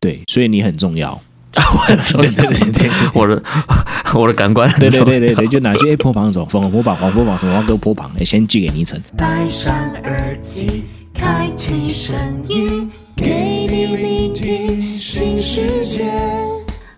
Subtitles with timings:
[0.00, 1.20] 对，所以你很重要。
[1.52, 3.42] 我对对对对，我的
[4.14, 9.02] 我的感官对对对对对，就哪些坡旁走，黄坡旁、黄坡旁、什么黄哥坡旁，哎，先寄给倪晨。
[9.16, 9.74] 戴上
[10.04, 12.16] 耳机，开启声
[12.48, 16.04] 音，给你聆听新世界。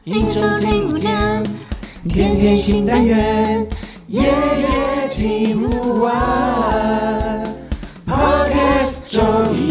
[0.05, 1.43] 一周听五天，
[2.07, 3.67] 天天新单元，
[4.09, 7.43] 夜夜听不完。
[8.07, 9.23] Podcast 周
[9.55, 9.62] 一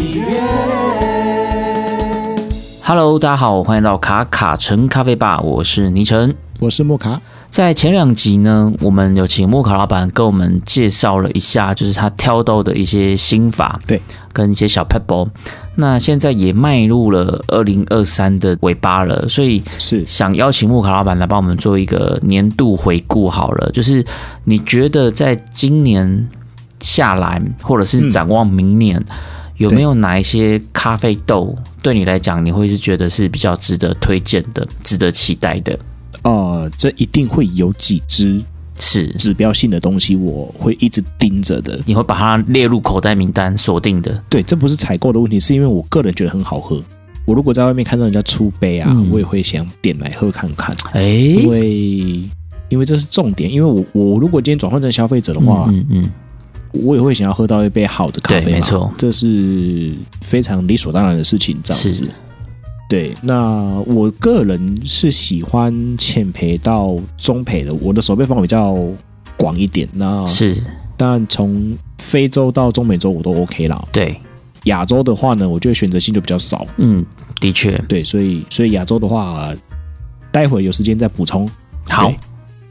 [2.94, 6.36] Hello，大家好，欢迎到卡卡城咖啡吧，我是倪晨。
[6.60, 7.18] 我是莫卡，
[7.50, 13.98] 在前两集呢，我们有请莫卡老板跟我们介绍了一下，就是他挑豆的一些心法，对，
[14.34, 15.26] 跟一些小 pebble。
[15.76, 23.70] 那现在也迈入了二零二三的尾巴了，所以是想邀请莫卡老板来帮我们做一个年度回顾好了。
[23.72, 24.04] 就是
[24.44, 26.28] 你觉得在今年
[26.80, 29.02] 下来，或者是展望明年，
[29.56, 35.78] 有没有哪一些咖啡豆对你来讲，你会是觉得是比较值得推荐的、值得期待的？
[36.24, 38.42] 哦，这一定会有几支
[38.78, 41.80] 是，指标性的东西，我会一直盯着的。
[41.84, 44.22] 你会把它列入口袋名单锁定的。
[44.28, 46.82] 对，这不是采购的问题，是因为我个人觉得很好喝。
[47.24, 52.28] 我如果在外面看到人家出杯啊，嗯我也会想点来喝看看，哎，因为
[52.68, 53.48] 因为这是重点。
[53.48, 56.10] 因为我我如果今天转换成消费者的话，嗯嗯
[56.72, 62.08] 我也会想要喝到一杯好的咖啡，对没错这是非常理所当然的事情，这样子。
[62.88, 68.76] 对，那我个人是喜欢浅培到中培的，我的手背方比较
[69.36, 69.88] 广一点。
[69.94, 70.62] 那嗯，是
[70.96, 73.82] 但从非洲到中美洲我都 OK 啦。
[73.90, 74.20] 对，
[74.64, 76.66] 亚洲的话呢，我觉得选择性就比较少。
[76.76, 77.02] 嗯，
[77.40, 79.54] 的确对，所以所以亚洲的话，
[80.30, 81.48] 待会有时间再补充。
[81.88, 82.18] 好对。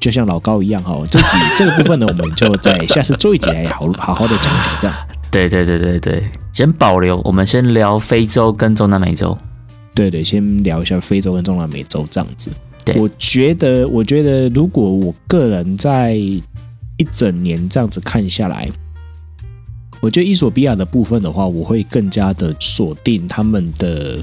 [0.01, 4.97] 就像老高一样哈，这集这个部分呢，我们就在下次做一集来好好好的讲一讲这样。
[5.29, 9.37] 对对对对对，先保留，我们先聊非洲跟中南美洲。
[9.93, 12.49] 对对，先聊一下非洲跟中南美洲这样子。
[12.83, 16.43] 对我觉得，我觉得如果我个人在一
[17.11, 18.67] 整年这样子看下来，
[20.01, 24.17] 我觉得伊索比亚的部分的话，我会更加的锁定他们的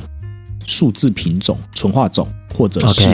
[0.67, 3.09] 数字品种、纯化种，或者是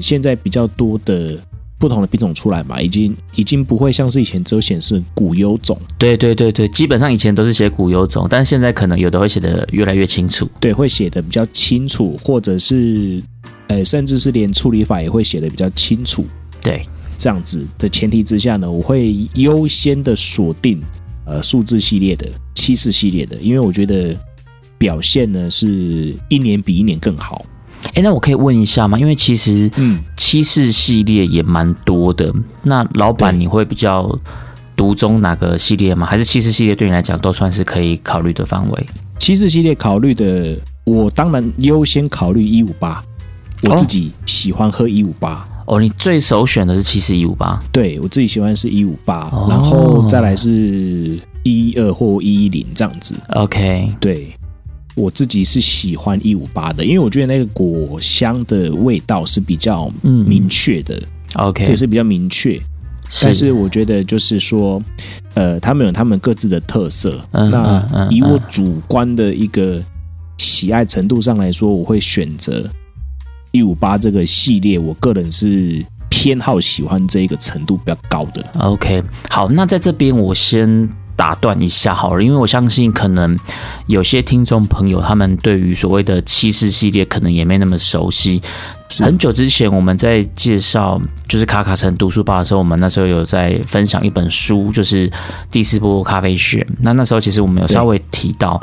[0.00, 1.36] 现在比较多的
[1.80, 10.46] 不同的品种出来嘛，已经已经不会像是以前只有显示古优种，对对对对，基本上以前都是写古优种，但是现在可能有的会写的越来越清楚。
[10.60, 13.22] 对，会写的比较清楚，或者是
[13.68, 16.26] 呃，甚至是连处理法也会写的比较清楚。
[16.62, 16.82] 对，
[17.16, 20.78] 这样子的前提之下呢，我会优先的锁定
[21.24, 24.14] 呃数字系列的七四系列的，因为我觉得
[24.76, 27.42] 表现呢是一年比一年更好。
[27.94, 28.98] 哎，那我可以问一下吗？
[28.98, 32.32] 因为其实嗯，七四系列也蛮多的，
[32.62, 34.18] 那老板你会比较
[34.76, 36.06] 独钟哪个系列吗？
[36.06, 38.86] 还是七四系列对你来讲都算是可以考虑的范围？
[39.18, 43.02] 七四系列考虑的，我当然优先考虑一五八，
[43.64, 45.46] 我自己喜欢喝一五八。
[45.66, 53.14] 哦，你最首选的是七四一五八，对我自己喜欢是一五八哦，然后再来是一二或一一零这样子。
[53.34, 54.32] OK，对
[54.94, 61.00] 我自己是喜欢一五八的，因为我觉得那个果香的味道是比较嗯明确的
[61.34, 62.60] ，OK，对，是比较明确。
[63.22, 64.80] 但是我觉得就是说，
[65.34, 67.20] 呃，他们有他们各自的特色。
[67.32, 69.82] 那嗯以我嗯主观的一个
[70.38, 72.70] 喜爱程度上来说，我会选择
[73.50, 74.78] 一五八这个系列。
[74.78, 78.46] 我个人是偏好喜欢这一个程度比较高的。
[78.60, 80.88] OK，好，那在这边我先
[81.20, 83.38] 打断一下好了，因为我相信可能
[83.84, 88.40] 有些听众朋友他们对于所谓的七四系列可能也没那么熟悉。
[89.00, 90.98] 很久之前我们在介绍
[91.28, 95.12] 就是卡卡城读书吧的时候，我们那时候有在分享一本书，就是
[95.50, 96.66] 第四波咖啡学。
[96.80, 98.58] 那那时候其实我们有稍微提到。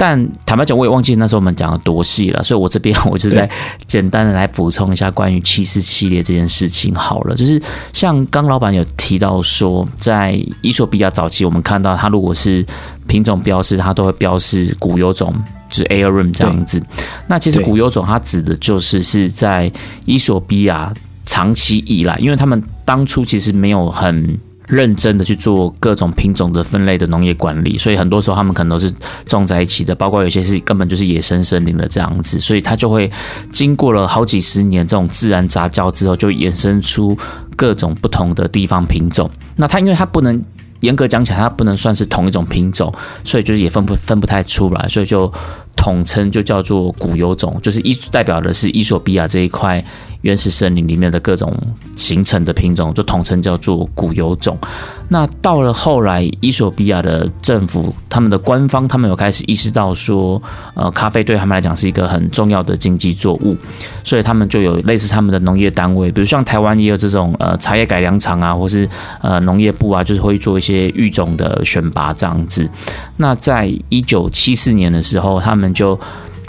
[0.00, 3.46] 但坦白讲，我也忘记那时候我们讲的多细了，所以我这边我就再
[3.86, 7.34] 简单的来补充一下关于七四系列这件事情好了。
[7.34, 7.60] 就是
[7.92, 12.64] 像刚老板有提到说，在伊索比亚早期，我们看到它如果是
[13.06, 15.34] 品种标示，它都会标示古有种，
[15.68, 16.82] 就是 Arum 这样子。
[17.26, 19.70] 那其实对古有种它指的就是是在
[20.06, 20.90] 伊索比亚
[21.26, 24.38] 长期以来，因为他们当初其实没有很
[24.70, 28.92] 认真的去做各种品种的分类的农业管理，所以很多时候他们可能都是
[29.26, 33.10] 种在一起的，包括有些是根本就是野生森林的这样子，所以它就会
[33.50, 37.18] 经过了好几十年这种自然杂交之后，就衍生出
[37.56, 39.28] 各种不同的地方品种。
[39.56, 40.40] 那它因为它不能
[40.80, 42.94] 严格讲起来，它不能算是同一种品种，
[43.24, 45.30] 所以就是也分不分不太出来，所以就
[45.76, 49.84] 统称就叫做古有种，就是伊代表的是伊索比亚这一块
[50.22, 51.54] 原始森林里面的各种
[51.96, 54.56] 形成的品种，就统称叫做古油种。
[55.08, 60.40] 那到了后来，伊索比亚的政府、他们的官方，他们有开始意识到说，
[60.74, 63.56] 呃，咖啡对他们来讲是一个很重要的经济作物，
[64.04, 68.88] 所以他们就有类似他们的农业单位，比如像台湾也有这种呃茶叶改良厂啊，或是
[69.20, 72.68] 呃农业部啊，就是会做一些育种的选拔这样子。
[73.16, 75.98] 那在一九七四年的时候，他们就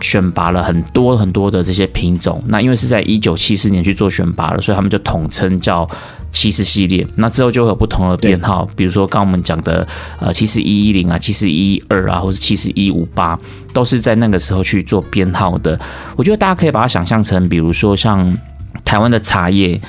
[0.01, 2.43] 选拔了很多很多的这些品种。
[2.47, 5.87] 那因为是在一九七四年去做选拔了，所以他们就统称叫
[6.31, 7.07] 七四系列。
[7.15, 9.87] 那之后就会有不同的编号，比如说刚我们讲的
[10.19, 13.39] 呃七四一一零啊、七四一二啊，或是七四一五八，
[13.73, 15.79] 都是在那个时候去做编号的。
[16.15, 18.37] 我觉得大家可以把它想象成，比如说像
[18.83, 19.79] 台湾的茶叶。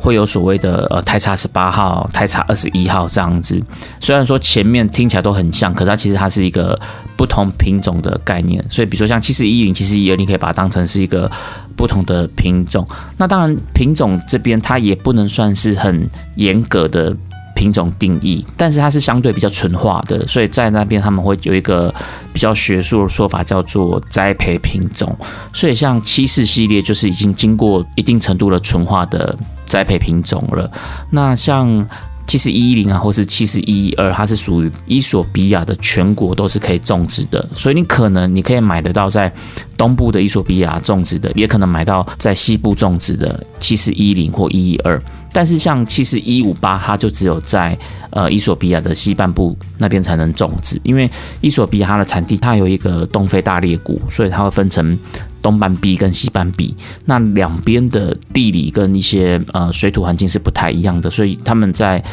[0.00, 3.62] 会有所谓的呃台茶十八号、台茶二十一号这样子，
[4.00, 6.78] 虽然说前面听起来都很像，可是它其实它是一个
[7.16, 8.64] 不同品种的概念。
[8.70, 11.30] 所以比如说像七十一零、七十一二，你可以把它当成是一个
[11.76, 12.86] 不同的品种。
[13.18, 17.14] 那当然品种这边它也不能算是很严格的
[17.60, 21.94] 品种定义，但是它是相对比较纯化的，所以在那边他们会有一个
[22.32, 25.14] 比较学术的说法叫做栽培品种。
[25.52, 29.36] 所以像七四系列就是已经经过一定程度的纯化的。
[29.70, 30.68] 栽培品种了，
[31.10, 31.86] 那像
[32.26, 39.32] 七十一零啊，或是七十一二，它是属于伊索比亚的全国都是可以种植的，所以你可能你可以买得到在
[39.76, 45.00] 东部的伊索比亚种植的，也可能买到在西部种植的七十一零或一一二。
[45.32, 47.76] 但是像其实一五八，它就只有在
[48.10, 51.10] 呃伊索比亚的西半部那边才能种植，因为
[51.40, 54.98] 伊索比亚它的产地它有一个东非大裂谷，所以它会分成。
[55.42, 62.04] 东半壁跟西半壁，那两边的地理跟一些呃水土环境是不太一样的，所以他们在。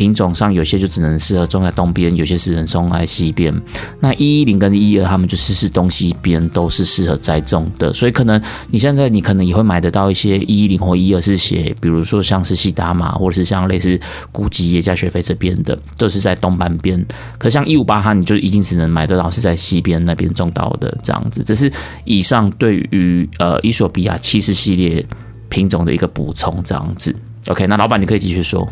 [0.00, 3.54] 品种上有些就只能适合种在东边，有些是能种在西边。
[4.00, 7.92] 那一一零跟一一二，他们就试试东西边都是适合栽种的。
[7.92, 14.00] 所以可能你现在你可能也会买得到一些一一零或一二是写，比如说像是西达玛，或者是像类似
[14.32, 17.04] 古吉耶加学费这边的，都是在东半边。
[17.36, 21.44] 可像一五八哈，你就一定只能买得到是在西边那边种到的这样子。
[21.44, 21.70] 这是
[22.04, 25.04] 以上对于呃伊索比亚七十系列
[25.50, 27.14] 品种的一个补充这样子。
[27.48, 28.66] OK，那老板你可以继续说。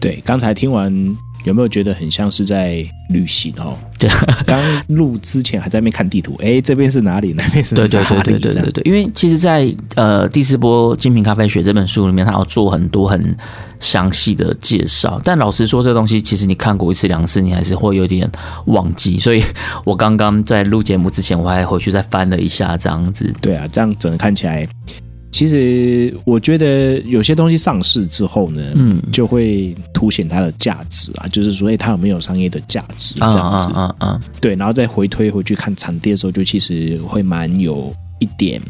[0.00, 0.92] 对，刚才听完
[1.44, 3.76] 有没有觉得很像是在旅行哦？
[3.98, 4.10] 对，
[4.44, 7.32] 刚录之前还在那边看地图，哎，这边是哪里？
[7.38, 7.88] 那边是哪里？
[7.88, 8.82] 对对对对对对对。
[8.84, 13.36] 因为其实，在呃第四波精品咖啡学这本书里面，它要做很多很
[13.80, 15.20] 详细的介绍。
[15.24, 18.30] 但老实说，这个东西其实你看过一次两次，你还是会有点
[18.66, 19.18] 忘记。
[19.18, 19.42] 所以
[19.84, 23.32] 我刚刚在录节目之前，我还回去再翻了一下，这样子。
[23.40, 24.68] 对啊，这样整个看起来。
[25.30, 38.60] 其实我觉得有些东西上市之后呢，嗯，就会凸显它的价值啊，就是说，哎，它有没有商业的价值这样子，嗯嗯，对，然后再回推回去看产地的时候，就其实会蛮有一点，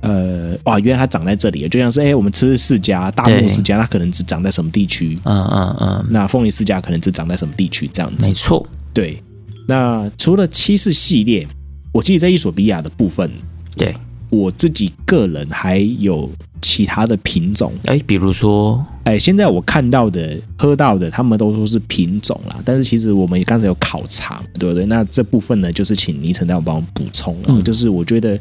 [0.00, 9.20] 呃，哇，原来它长在这里，就像是，哎，我们吃释迦，大木释迦，它可能只长在什么地区，嗯嗯嗯，那凤梨释迦可能只长在什么地区这样子，没错，对。
[9.66, 11.46] 那除了七四系列，
[11.92, 13.30] 我记得在伊索比亚的部分，
[13.76, 13.94] 对。
[14.30, 16.30] 我自己个人还有
[16.60, 22.56] 其他的品种，哎，比如说，哎，现在我看到的、喝到的，他们都说是品种啦。
[22.64, 24.86] 但是其实我们刚才有考察，对不对？
[24.86, 27.36] 那这部分呢，就是请倪晨待会帮我补充。
[27.48, 28.38] 嗯，就是我觉得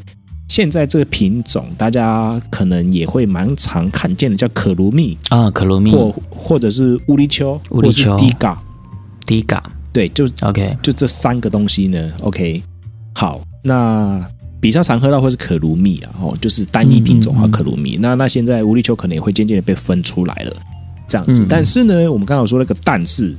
[0.47, 8.61] 现在这个品种，大家可能也会蛮常看见的，叫可鲁蜜啊，可鲁蜜，或或者是乌力秋，乌力秋，低嘎，
[9.25, 12.61] 低嘎，对，就 OK，就这三个东西呢，OK，
[13.15, 14.23] 好，那。
[14.61, 17.97] 比较常喝到会是可鲁蜜啊，哦，就是单一品种啊，可鲁蜜。
[17.97, 20.53] 那那现在无力球可能也会渐渐的被分出来了，
[21.07, 21.45] 这样子。
[21.47, 23.33] 但是呢，我们刚刚说那个但是，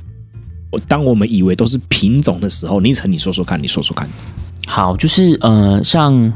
[0.71, 4.09] 我当我们以为都是品种的时候，倪晨，你说说看，你说说看。
[4.65, 6.33] 好，就是呃，像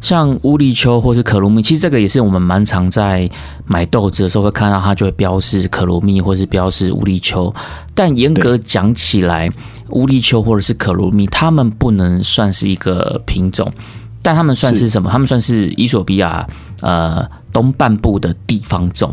[0.00, 3.28] 像乌力秋或是可鲁蜜，其实这个也是我们蛮常在
[3.66, 7.52] 买豆子的时候会看到，它就会标示可鲁蜜或是标示乌力秋。
[7.94, 9.50] 但严格讲起来，
[9.90, 13.70] 乌力秋或者是可鲁蜜，它们不能算是一个品种。
[14.22, 15.10] 但他们算是什么？
[15.10, 16.46] 他们算是伊索比亚
[16.80, 19.12] 呃东半部的地方种。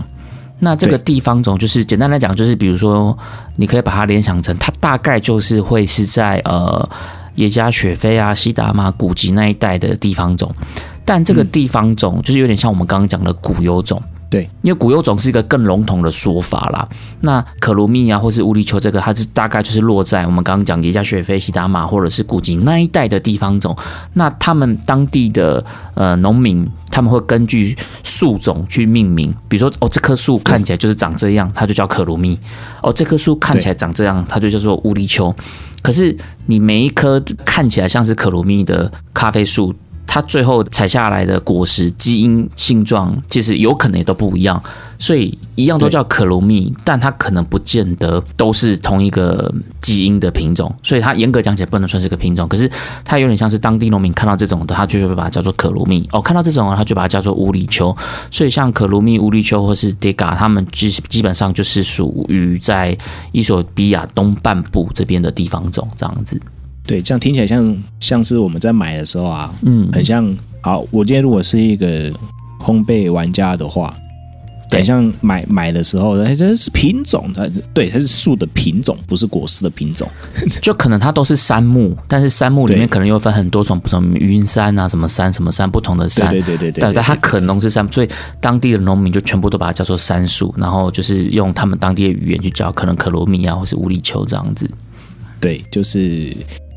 [0.59, 3.17] 那这个地方种就是简单来讲，就是比如说，
[3.55, 6.89] 你可以把它联想成，它大概就是会是在呃
[7.35, 10.53] 耶加雪菲啊、西达玛、古吉那一带的地方种。
[11.05, 14.01] 但这个地方种就是有点像我们刚刚讲的古油种。
[14.29, 16.87] 对，因为古优种是一个更笼统的说法啦。
[17.21, 23.75] 那可鲁蜜啊，或是乌力丘这个，它是大概就是落在我们刚刚讲耶加雪菲、西达马或者是古吉那一带的地方种。
[24.13, 32.37] 那他们当地的呃农民，他们会根据树种去命名，比如说哦，这棵树看起来就是长这样，它就叫可鲁蜜；
[32.83, 35.35] 哦，这棵树看起来长这样，它就叫做乌力丘。
[35.81, 39.73] 可是你每一棵看起来像是可鲁蜜的咖啡树，
[40.11, 44.61] 它最后采下来的果实基因性状，其实有可能也都不一样。
[44.97, 50.73] 所以一样都叫可鲁蜜，但它可能不见得都是同一个基因的品种。
[50.81, 52.47] 所以它严格讲起来不能算是个品种。
[52.47, 52.69] 可是
[53.05, 56.09] 它有点像是当地农民看到这种的，他就会把它叫做可鲁蜜。
[56.11, 57.95] 哦，看到这种，他就把它叫做乌里丘。
[58.31, 62.97] 所以像可鲁蜜、乌里丘或是 Dega，他们基基本上就是属于在
[63.31, 66.41] 伊索比亚东半部这边的地方种这样子。
[66.89, 70.35] 对，这样听起来像像是我们在买的时候啊，嗯，很像。
[70.61, 72.09] 好，我今天如果是一个
[72.59, 73.95] 烘焙玩家的话。
[74.71, 80.07] 很像买买的时候，哎，这是品种，它对，它是树的品种，不是果实的品种。
[80.61, 86.29] 就可能它都是杉木，但是杉木里面可能又分很多种，不同云杉啊，什么杉，什么杉，不同的杉。
[86.29, 86.81] 对对对对。
[86.93, 94.69] 但它可能是杉，所以当地的农民就全部都把它叫做杉树，然后就是用他们当地的语言去叫，可能可罗米亚或是乌里丘这样子。
[95.39, 96.31] 对，就是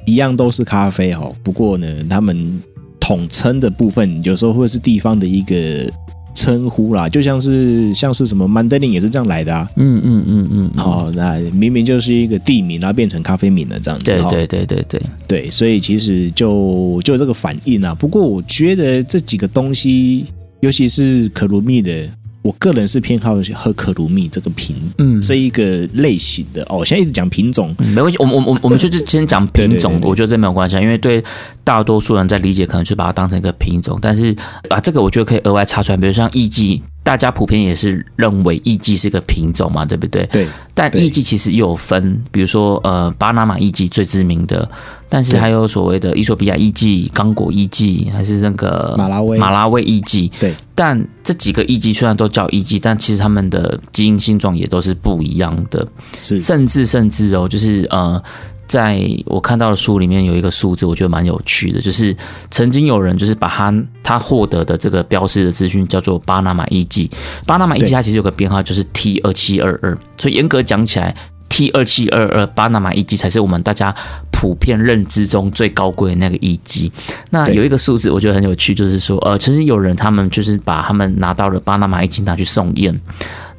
[0.07, 2.61] 一样都是咖啡哈，不过呢，他们
[3.01, 5.91] 统称的部分有时候会是地方的一个。
[6.35, 9.69] 称呼啦，就像是像是什么曼德林也是这样来的啊。
[9.77, 10.71] 嗯嗯嗯嗯。
[10.77, 14.07] 好，那明明就是一个地名，然后变成咖啡名了这样子。
[14.07, 17.95] 对对对对对对，所以其实就就这个反应啊。
[17.95, 20.25] 不过我觉得这几个东西，
[20.61, 22.09] 尤其是可鲁蜜的。
[22.43, 26.79] 我个人是偏好喝可鲁蜜这个品，嗯，这一个类型的哦。
[26.79, 31.23] 我现在一直讲品种，没关系，我们我们我们就是先讲品种，我觉得这没有关系，因为对
[31.63, 33.99] 大多数人在理解，可能就把它当成一个品种。
[34.03, 34.35] 但是
[34.69, 36.81] 啊，这个我觉得可以额外插出来，比如像艺妓。
[37.05, 40.25] 大家普遍也是认为艺妓是个品种嘛，对不对？
[40.27, 40.47] 对。
[40.73, 44.71] 但艺妓其实有分，比如说呃，巴拿马艺妓最知名的，
[45.09, 50.31] 但是还有所谓的伊索比亚艺妓、刚果艺妓，还是那个马拉维马拉维艺妓。
[50.39, 50.55] 对。
[50.77, 55.87] 但这几个艺妓虽然都叫艺妓，但其实他们的基因性状也都是不一样的。
[56.21, 56.39] 是。
[56.39, 58.23] 甚至甚至哦，就是呃。
[58.65, 62.17] 在我看到的书里面有一个数字，我觉得蛮有趣的，就是
[62.51, 67.11] 曾经有人就是把他他获得的这个标识的资讯叫做巴拿马艺妓，
[67.45, 71.15] 巴拿马艺妓它其实有个编号就是 T 二七二二，所以严格讲起来
[71.51, 73.95] ，T 二七二二巴拿马艺妓才是我们大家
[74.43, 76.91] 普遍认知中最高贵的那个一级。
[77.31, 82.93] 那有一个数字我觉得很有趣，就是说呃，曾经有人他们就是把他们拿到了巴拿马一级拿去送验。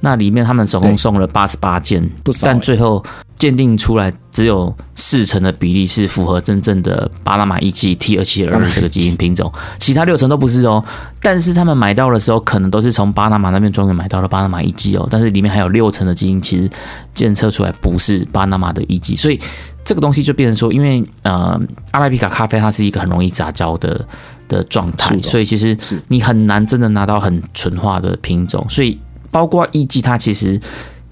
[0.01, 2.03] 那里面他们总共送了八十八件，
[2.41, 3.01] 但最后
[3.37, 9.49] 鉴定出来只有四成的比例是符合真正的巴拿马一级 T 二七二二这个基因品种，
[9.79, 10.83] 其他六成都不是哦。
[11.21, 16.69] 但是他们买到的时候，可能都是从巴拿马那边庄园买到的巴拿马一级哦，但是里面还有六成的基因其实
[17.13, 19.39] 检测出来不是巴拿马的一级，所以
[19.85, 21.59] 这个东西就变成说，因为呃
[21.91, 24.05] 阿拉比卡咖啡它是一个很容易杂交的
[24.47, 28.99] 的状态，所以其实你很难真的拿到很纯化的品种，所以。
[29.33, 30.61] 包括艺妓，它其实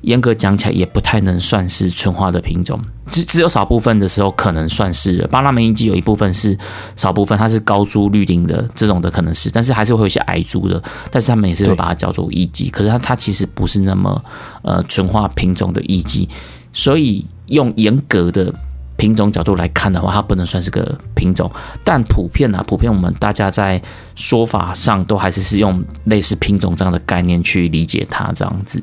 [0.01, 5.27] 严格讲起来也不太能算是纯化的品种，只只有少部分的时候可能算是。
[5.31, 6.55] 巴拿马艺妓有一部分是
[6.95, 14.23] 少部分，它是高株绿丁的这种的可能是，但是还是会有一些矮株的，但是他们也是会把它叫做艺妓，可是它它其实不是那么
[14.61, 16.29] 呃纯化品种的艺妓，
[16.73, 18.53] 所以用严格的。
[18.97, 21.51] 品种角度来看的话，它不能算是个品种，
[21.83, 23.81] 但普遍啊，普遍我们大家在
[24.13, 28.79] 说法上都还是是用类似品种这样的概念去理解它，这样子。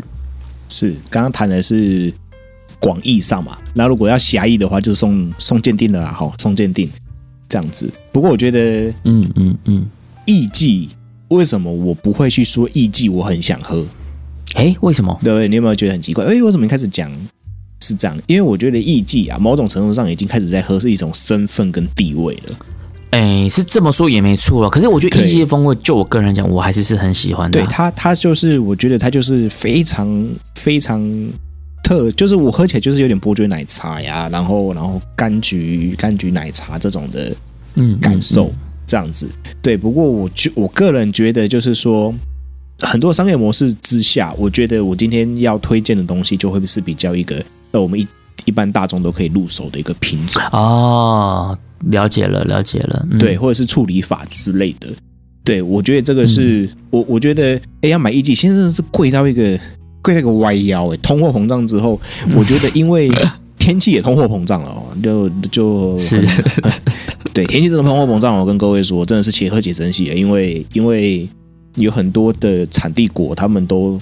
[0.68, 2.12] 是刚刚谈的是
[2.80, 6.90] 广义上嘛，那如果要狭义的话，就是送送鉴定了，好送鉴定
[7.49, 7.88] 这样子。
[8.11, 9.87] 不过我觉得，嗯嗯嗯，
[10.25, 10.88] 艺妓
[11.28, 13.09] 为什么我不会去说艺妓？
[13.09, 13.87] 我很想喝，
[14.57, 15.16] 哎，为什么？
[15.23, 16.25] 对，你有没有觉得很奇怪？
[16.25, 17.09] 哎，为什么一开始讲？
[17.88, 22.57] 是这样，因为我觉得艺妓啊，某种程度上已经开始在喝是一种身份跟地位了。
[23.11, 24.68] 哎，是这么说也没错啊。
[24.68, 27.59] 可是我觉得艺妓的风味，就我个人讲，我还是是很喜欢的。
[27.59, 31.00] 对它，它就是我觉得它就是非常非常
[31.83, 37.35] 特，就是我喝起来就是有点伯爵奶茶呀，然后然后柑橘柑橘奶茶这种的
[37.76, 38.52] 嗯感受
[38.87, 39.26] 这样子。
[39.62, 42.14] 对，不过我觉我个人觉得就是说。
[42.80, 48.07] 很多商业模式之下，我觉得我今天要推荐的东西就会是比较一个，呃，我们一
[48.45, 51.57] 一般大众都可以入手的一个品种哦。
[51.91, 54.89] 了解了，了解了，对，或者是处理法之类的。
[55.45, 59.59] 对，我觉得这个是我，我觉得，哎，要买一季，现在真的是贵到一个
[60.03, 62.01] 贵到一个歪腰，哎，通货膨胀之后，
[62.37, 63.11] 我觉得因为
[63.59, 66.25] 天气也通货膨胀了哦，就就是
[67.33, 71.29] 对，天气真的通货膨胀，我跟各位说，真的是且喝且珍惜，因为因为。
[71.77, 74.01] 有很多的产地国，他们都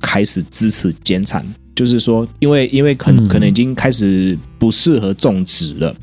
[0.00, 1.44] 开始支持减产，
[1.76, 5.94] 就是说，因为因为可可能已经开始不适合种植了，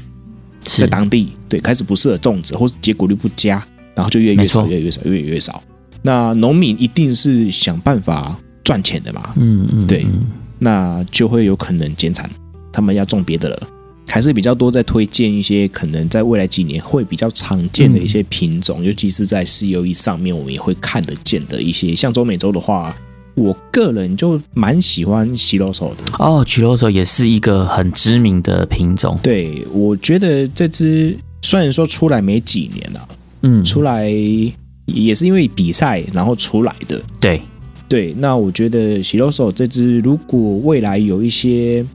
[0.60, 3.66] 在当地对开始不适合种植，或是结果率不佳，
[3.96, 5.62] 然后就越越少，越越少，越越少。
[6.04, 10.06] 那农民一定是想办法赚钱的嘛，嗯嗯，对，
[10.60, 12.30] 那就会有可能减产，
[12.72, 13.68] 他们要种别的了。
[14.06, 22.96] 还是比较多在推荐一些可能在未来几年会比较常见的一些品种，尤其是在 COE 上面我们也会看得见的一些，像中美洲的话。
[23.36, 29.18] 我个人就蛮喜欢西罗手的哦，奇罗手也是一个很知名的品种。
[29.24, 33.08] 对，我觉得这只虽然说出来没几年了，
[33.42, 34.08] 嗯，出来
[34.86, 37.02] 也是因为比赛然后出来的。
[37.20, 37.42] 对
[37.90, 41.86] 对，那我觉得喜罗手这只，如果未来有一些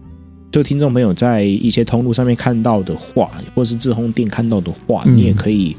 [0.50, 5.76] 就听众朋友在一些通路上面看到的话，或是自烘店看到的话，嗯你也可以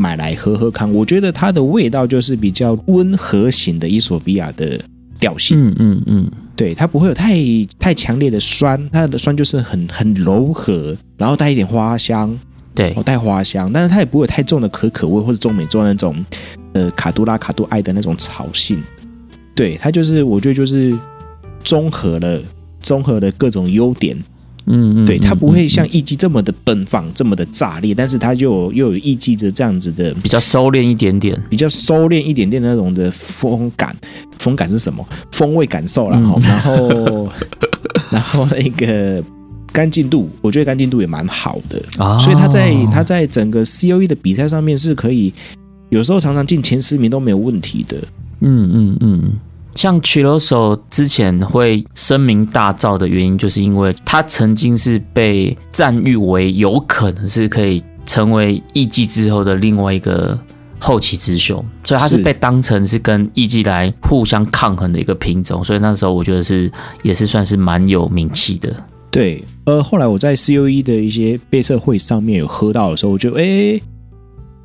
[0.00, 0.90] 买来喝喝看。
[0.92, 4.80] 我觉得它的味道就是比较温和型的伊索比亚的
[5.20, 5.68] 调性。
[5.68, 7.36] 嗯嗯嗯，对，它不会有太
[7.78, 12.36] 太强烈的酸，它的酸就是很很柔和，然后带一点花香，
[12.74, 16.24] 对哦，带花香，但是它也不会有太重的可可味或者中美洲那种
[16.72, 18.82] 呃卡杜拉卡杜埃的那种草性。
[19.54, 20.98] 对，它就是我觉得就是
[21.62, 22.40] 综合了
[22.80, 24.16] 综合了各种优点。
[24.66, 31.40] 嗯嗯，对，它嗯不会像艺伎这么的奔放，这么的炸裂，但是它就又有艺伎的这样子的比较收敛一点点。
[31.48, 33.96] 比较收敛一点点的那种的风感，
[34.38, 35.04] 风感是什么？
[35.32, 37.28] 风味感受啦，嗯哈、然后
[38.10, 39.22] 然后那个
[39.72, 45.32] 干净度，我觉得干净度也蛮好的，啊所以他在他在整个 COE 的比赛上面是可以，
[45.88, 47.96] 有时候常常进前十名都没有问题的。
[48.40, 49.32] 嗯嗯嗯，
[49.74, 60.38] 像 Chiloso 之前会声名大噪的原因，就是因为他曾经是被赞誉为有可能是可以成为艺伎之后的另外一个
[60.78, 66.70] 后起之秀，所以他是是被当成是跟艺伎来互相抗衡的一个品种，所以那时候我觉得是
[67.02, 68.74] 也是算是蛮有名气的。
[69.10, 73.80] 对，呃，后来我在 COE 的一些备测会上面有喝到的时候，我就哎。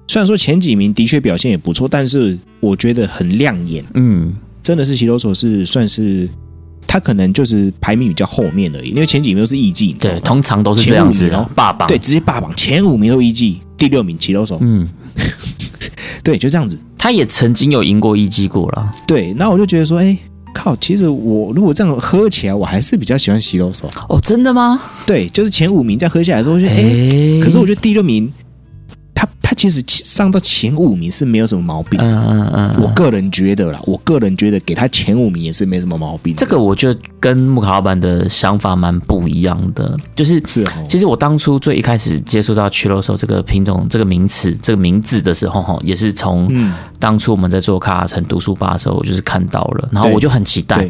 [0.08, 4.32] 虽然说前几名的确表现也不错，但是我觉得很亮眼，嗯，
[4.66, 6.28] 真的是奇罗索是算是
[6.88, 11.88] 他可能就是排名比较后面而已，因为前几名都是艺伎，你知道对，通常都是这样子哦，霸榜。
[11.88, 14.90] 对，直接霸榜前五名都艺伎，第六名骑楼手，嗯，
[16.24, 16.80] 对，就这样子。
[16.98, 18.92] 他也曾经有赢过艺伎过了。
[19.06, 20.18] 对，那我就觉得说，哎，
[20.52, 23.88] 靠，其实我如果这样喝起来，我还是比较喜欢奇罗手。
[24.10, 24.82] 哦，真的吗？
[25.06, 28.28] 对，就是前五名这样喝下来的时候，我觉得，哎，哎可是我觉得第六名，
[29.56, 32.00] 其实上到前五名是没有什么毛病。
[32.00, 36.34] 嗯嗯嗯，我个人觉得啦，我个人觉得给他前五名也是没什么毛病。
[36.36, 36.40] 的。
[36.40, 50.90] 这个我觉得跟木卡老板的想法蛮不一样的，就是是哦，其实我当初最一开始接触到 Chiloso 这个品种、这个名词、这个名字的时候，哈，也是从嗯，当初我们在做卡卡城读书吧的时候，我就是看到了，然后我就很期待，，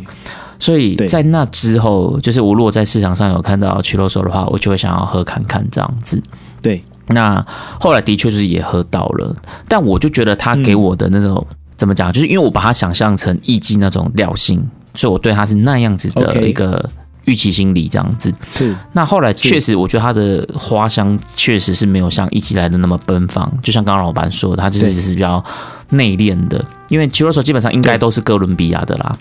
[0.59, 6.21] 所以在那之后，就是我如果在市场上有看到 Chiloso 的话，我就会想要喝看看这样子。
[6.61, 7.45] 对，那
[7.79, 9.35] 后来的确就是也喝到了，
[9.67, 11.45] 但我就觉得他给我的那种、
[11.77, 16.89] 怎么讲，就是因为我把它想象成艺伎那种调性，所以我对他是那样子的一个
[17.25, 18.33] 预期心理这样子。
[18.51, 18.75] 是。
[18.93, 25.43] 那后来确实，我觉得它的花香确实是没有像一起来的那么奔放，就像刚刚老板说的，它就是是比较
[25.89, 26.63] 内敛的。
[26.89, 29.17] 因为 Chiroso 基本上应该都是哥伦比亚的啦，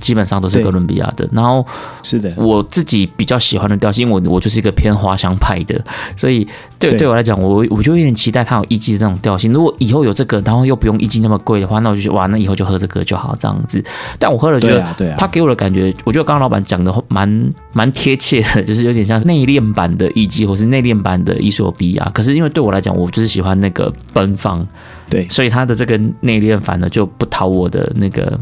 [0.00, 1.28] 基本上都是哥伦比亚的。
[1.32, 1.64] 然后
[2.02, 5.80] 是的，我自己比较喜欢的调性，因为我我就是一个偏花香派的，
[6.16, 6.46] 所以
[6.78, 9.52] 对对对我来讲，我我就有点期待它有一季的那种调性。
[9.52, 13.82] 如果以后有这个，然后又不用一季那么贵的话，那我就觉得哇，那以后就喝这个就好这样子。
[14.18, 22.10] 但我喝了觉得对啊，他给我的感觉，我觉得刚刚老板讲的蛮蛮贴切的， 就是有点像内敛版的艺伎，或是内敛版的伊索比亚。
[22.14, 24.66] 可是因为对我来讲，我就是喜欢那个奔放，
[25.10, 28.38] 对所以他的这个内敛反而就不讨我的那个，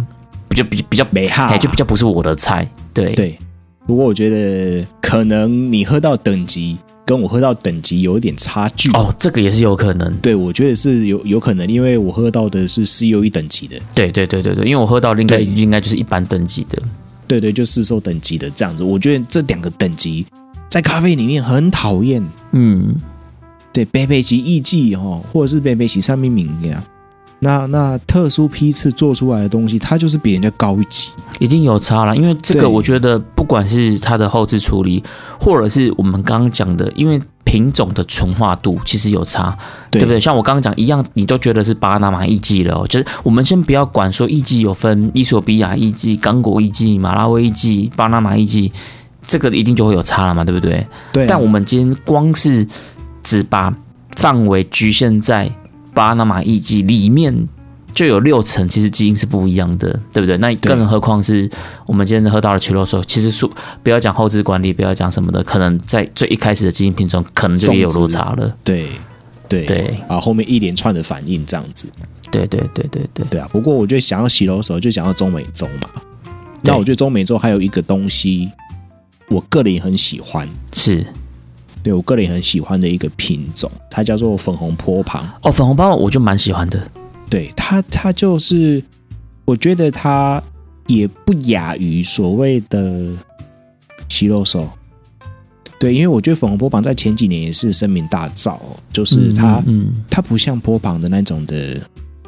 [0.49, 2.69] 比较比比较美哈哎，就比较不是我的菜。
[2.95, 3.39] 对对。
[3.87, 8.91] 不过我觉得可能你喝到等级跟我喝到等级有一点差距。
[8.91, 10.13] 哦，这个也是有可能。
[10.17, 16.83] 对，我觉得是有有可能，因为我喝到的是 COE 等级的，对对对对对，因为我喝到应该应该就是一般等级的。
[17.29, 18.83] 对对，就市售等级的这样子。
[18.83, 20.27] 我觉得这两个等级
[20.69, 22.21] 在咖啡里面很讨厌。
[22.51, 22.93] 嗯，
[23.73, 26.83] 对，北北极艺伎哦，或者是北北奇三明名呀，
[27.41, 31.11] 那那特殊批次做出来的东西，它就是比人家高一级。
[31.39, 35.03] 一定有差啦，因为这个我觉得不管是它的后置处理，
[35.39, 39.57] 或者是我们刚刚讲的，因为品种的纯化度其实有差，
[39.91, 40.19] 对不对？
[40.19, 48.73] 像我刚刚讲一样，你都觉得是巴拿马艺伎了、哦，就是我们先不要管说艺伎有分伊索比亚艺伎、刚果艺伎、马拉维艺伎、巴拿马艺伎，
[49.27, 50.87] 这个一定就会有差了嘛，对不对？
[51.13, 52.67] 对啊、但我们今天光是
[53.23, 53.73] 只把
[54.17, 55.51] 范围局限在
[55.97, 57.49] 巴拿马艺伎里面，
[57.95, 60.37] 就有六成其实基因是不一样的，对不对？
[60.37, 61.51] 那更何况是
[61.87, 63.51] 我们今天喝到的曲肉手，其实说
[63.83, 68.55] 不要讲后置管理，不要讲什么的，可能在最一开始的基因品种可能就也有落差了。
[68.63, 68.91] 对
[69.49, 71.89] 对对啊，后面一连串的反应这样子。
[72.31, 75.89] 对对对对对，对啊，不过我觉得想要洗楼手就想要中美洲嘛。
[76.63, 78.51] 对那我觉得中美洲还有一个东西，
[79.29, 81.07] 我个人也很喜欢，是
[81.87, 85.25] 对我个人也很喜欢的一个品种，它叫做粉红坡旁。
[85.43, 86.83] 哦，粉红波旁我就蛮喜欢的。
[87.31, 88.83] 对它，它就是
[89.45, 90.43] 我觉得它
[90.89, 93.13] 也不亚于所谓的
[94.09, 94.69] 西肉手。
[95.79, 101.81] 对，因为我觉得粉红波旁在前几年也是声名大噪哦，就是它，嗯，它不像波旁的那种的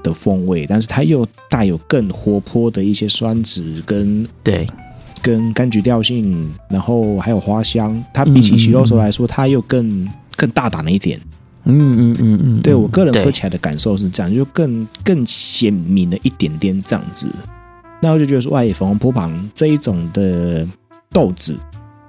[0.04, 4.64] 的风味，但是它又带有更活泼的一些酸质跟对，
[5.28, 8.02] 跟柑橘调性，然后还有花香。
[8.14, 11.20] 它比起喜肉手来说，它又更更大胆了一点。
[11.64, 17.28] 嗯嗯嗯嗯，对我个人喝起来的感受是这样，就更更鲜明了一点点这样子。
[18.00, 20.66] 那我就觉得说，哎，粉红波旁这一种的
[21.10, 21.54] 豆子，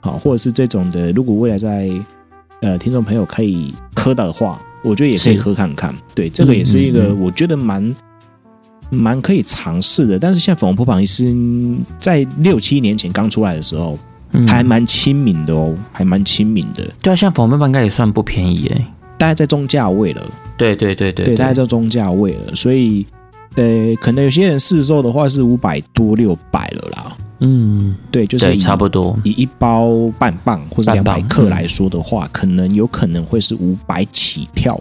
[0.02, 1.90] 好，或者是这种的，如果未来在
[2.62, 5.94] 呃听众朋友可以喝到的话，我觉得也可以喝看看。
[6.16, 7.94] 对，这个也是一个我觉得蛮
[8.90, 10.18] 蛮可以尝试的。
[10.20, 11.36] 但是像粉红波旁，是
[11.98, 13.98] 在六七年前刚出来的时候，
[14.34, 18.86] 嗯还蛮亲民的哦，还蛮亲民的，对啊，像粉红泡泡应该也算不便宜诶。
[19.18, 20.22] 大概在中价位了。
[20.56, 23.06] 对对对对对，大概在中价位了，所以
[23.56, 27.18] 呃，可能有些人试售的话是五百多六百了啦。
[27.40, 29.18] 嗯，对，就是差不多。
[29.24, 34.80] 以一包半磅或者两百克来说的话，可能有可能会是五百起跳。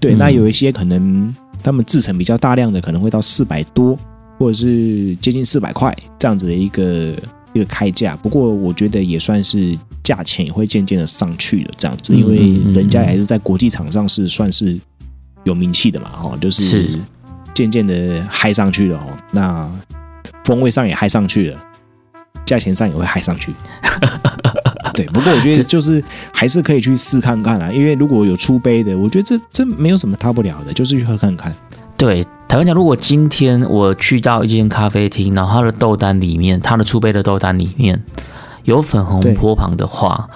[0.00, 3.98] 对，嗯那有一些可能他们制成比较大量的，可能会到四百多，
[4.38, 7.14] 或者是接近四百块这样子的一个
[7.54, 8.14] 一个开价。
[8.16, 14.78] 不过我觉得也算是价钱也会渐渐的上去了，这样子，嗯因为人家也还是在国际场上是算是
[15.44, 16.98] 有名气的嘛，哈，就是是
[17.54, 19.18] 渐渐的嗨上去了哦。
[19.32, 19.70] 那
[20.44, 21.64] 风味上也嗨上去了，
[22.44, 23.54] 价钱上也会嗨上去。
[24.94, 26.02] 对，不过我觉得就是
[26.32, 31.54] 还是可以去试看看啊，因为如果有出杯的，我觉得这这没有什么大不了的，就是去喝看看。
[31.96, 38.00] 对，台湾讲，如果今天我去到一间咖啡厅，然后它的豆单里面，它的出杯的豆单里面
[38.64, 40.28] 有粉红对坡旁的话，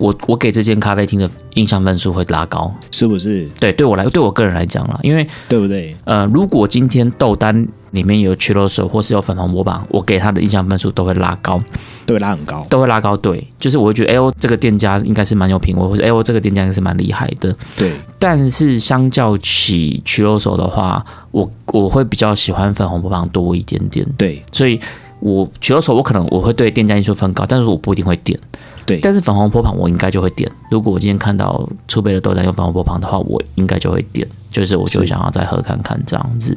[0.00, 2.74] 我我给这间咖啡厅的印象分数会拉高。
[2.90, 3.46] 是不是？
[3.60, 5.94] 对，对我来，对我个人来讲啦，因为对不对？
[6.04, 11.62] 呃，如果今天豆单里面有曲肉手或是有粉红波板，我给他的印象分数都会拉高，
[12.06, 12.64] 都会拉很高。
[12.70, 13.14] 都会拉高。
[13.16, 17.54] 对，就是我会觉得，哎呦，这个店家应该是蛮有品味，或者哎呦，这个店家应该是蛮厉害的。
[17.76, 24.78] 对，但是相较起曲肉手的话，我我会比较喜欢粉红波板多一点点，对，所以
[25.18, 28.38] 我曲肉手我可能我会对店家因素分高，但是我不一定会点。
[28.86, 30.50] 对但是粉红波旁我应该就会点。
[30.70, 36.56] 如果我今天看到出杯的豆单有粉红波旁的话，我应该就会点，就是我就想要再喝看看这样子。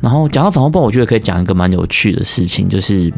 [0.00, 3.12] 然后讲到粉红波，我觉得可以讲一个蛮有趣的事情，就是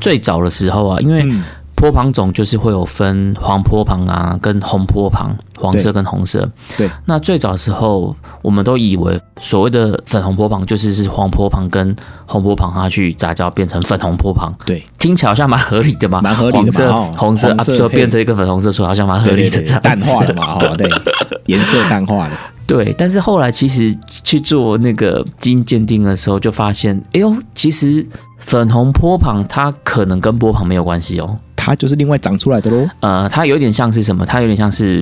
[0.00, 1.44] 最早的时候啊，因为嗯，
[1.82, 6.48] 波旁种就是会有分黄波旁啊，跟红波旁，黄色跟红色。
[6.78, 20.88] 对，那最早的时候，我们都以为所谓的粉红波旁就是是黄波旁跟红波旁它去杂交变成粉红波旁，对，听起来好像蛮合理的嘛，蛮合理的嘛黄色、哦红色，啊最后红色配变成一个粉红色出来，好像蛮合理的淡化了嘛，哈，对，
[21.46, 22.38] 颜色淡化了。
[22.64, 23.92] 对，但是后来其实
[24.22, 28.06] 去做那个基因鉴定的时候，就发现，哎呦，其实
[28.38, 31.38] 粉红波旁它可能跟波旁没有关系哦。
[31.64, 32.88] 它就是另外长出来的喽。
[32.98, 34.26] 呃，它有点像是什么？
[34.26, 35.00] 它有点像是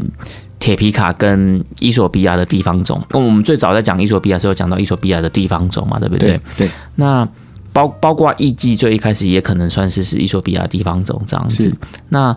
[0.59, 3.01] 铁皮卡跟伊索比亚的地方种。
[3.13, 6.39] 我们最早在讲伊索比亚的时候，讲到伊索比亚的地方种嘛，对不对？
[6.59, 7.27] 对，那
[7.73, 11.75] 包包括艺伎最一开始也可能算是是伊索比亚的地方种这样子。
[12.11, 12.37] 那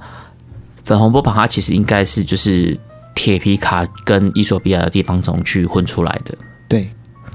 [0.85, 2.77] 粉红波旁它其实应该是就是
[3.13, 6.33] 铁皮卡跟伊索比亚的地方种去混出来的。
[6.69, 6.89] 对，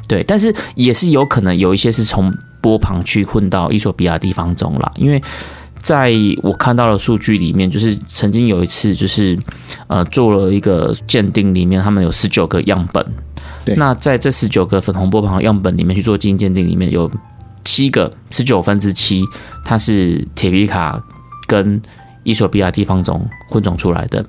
[0.06, 5.22] 对，但是也是有可能有一些是从波旁去混到伊索比亚地方种啦，因为
[5.88, 9.38] 在我看到的数据里面，就是曾经有一次就是
[9.86, 13.02] 呃做了一个鉴定，里面他们有十九个样本，
[13.64, 13.74] 对。
[13.76, 17.10] 那在这十九个粉红波旁样本里面去做基因鉴定，里面有
[17.64, 19.24] 七个十九分之七，
[19.64, 21.02] 它是铁皮卡
[21.46, 21.80] 跟
[22.22, 24.22] 伊索比亚地方种混种出来的，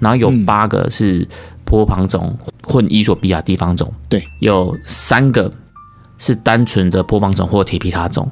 [0.00, 0.44] 然后有嗯。
[0.44, 1.24] 八个是
[1.64, 5.48] 波旁种混伊索比亚地方种，对，有三个
[6.18, 8.28] 是单纯的波旁种或铁皮卡种，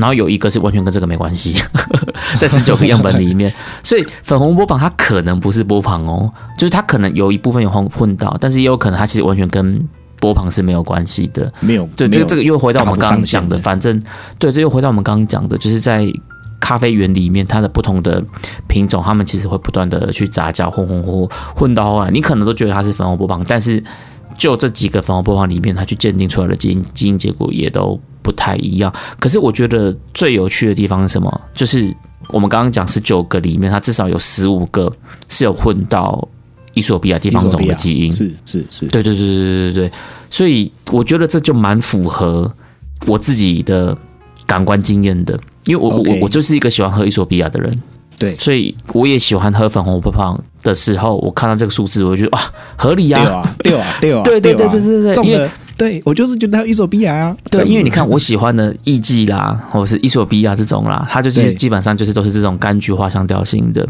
[0.00, 1.54] 然后有一个是完全跟这个没关系，
[2.40, 3.52] 在十九个样本里面，
[3.84, 9.78] 所以粉红波旁它可能不是波旁哦，就是它可能有一部分有混混到，但是也有可能它其实完全跟
[10.18, 11.52] 波旁是没有关系的。
[11.60, 14.02] 没有，对，这个这个又回到我们刚刚讲的反正
[14.38, 16.06] 对，这又回到我们刚刚讲的，就是在
[16.58, 18.22] 咖啡园里面，它的不同的
[18.68, 23.82] 品种，它们其实会不断的去杂交，混混混混到后来，你可能都觉得它是粉红波旁，但是
[24.36, 28.92] 就这几个粉红波旁里面，它去鉴定出来的基因基因结果也都不太一样。
[29.18, 31.40] 可是我觉得最有趣的地方是什么？
[31.54, 31.94] 就是
[32.28, 34.92] 我们刚刚讲十九个里面，它至少有十五个
[35.28, 36.28] 是有混到
[36.74, 39.88] 伊索比亚地方种的基因，是是是，对对对对对对。
[39.88, 39.92] 对，
[40.30, 42.52] 所以我觉得这就蛮符合
[43.06, 43.96] 我自己的
[44.46, 47.82] 感官经验的，因为我我我就是一个喜欢喝伊索比亚的人，
[48.18, 48.36] 对。
[48.36, 54.70] 所以我也喜欢喝粉红波旁的时候，我看到这个数字，我就觉得哇，合理呀、对啊，对啊，对啊， 对对对啊。
[54.70, 63.88] 对对对因为对我就是觉得他有伊索比亚啊，对，因为你看我喜欢的艺伎啦， 或者是伊索比亚这种啦，它就是基本上就是都是这种柑橘花香调性的。